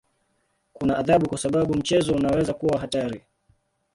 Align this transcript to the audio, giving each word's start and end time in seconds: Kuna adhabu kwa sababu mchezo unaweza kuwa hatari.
Kuna 0.73 0.97
adhabu 0.97 1.29
kwa 1.29 1.37
sababu 1.37 1.73
mchezo 1.73 2.13
unaweza 2.13 2.53
kuwa 2.53 2.79
hatari. 2.79 3.21